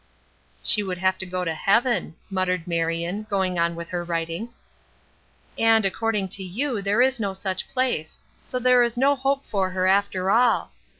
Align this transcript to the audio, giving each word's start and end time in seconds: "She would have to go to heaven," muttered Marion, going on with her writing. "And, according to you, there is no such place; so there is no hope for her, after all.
"She 0.63 0.81
would 0.81 0.97
have 0.97 1.19
to 1.19 1.27
go 1.27 1.45
to 1.45 1.53
heaven," 1.53 2.15
muttered 2.31 2.65
Marion, 2.65 3.27
going 3.29 3.59
on 3.59 3.75
with 3.75 3.89
her 3.89 4.03
writing. 4.03 4.49
"And, 5.59 5.85
according 5.85 6.29
to 6.29 6.43
you, 6.43 6.81
there 6.81 7.03
is 7.03 7.19
no 7.19 7.33
such 7.33 7.69
place; 7.69 8.17
so 8.41 8.57
there 8.57 8.81
is 8.81 8.97
no 8.97 9.15
hope 9.15 9.45
for 9.45 9.69
her, 9.69 9.85
after 9.85 10.31
all. 10.31 10.71